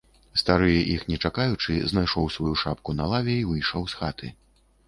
[0.41, 4.27] Стары, іх не чакаючы, знайшоў сваю шапку на лаве й выйшаў з хаты.